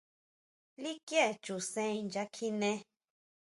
[0.83, 2.71] ¿Likie Chuʼsén inchakjine?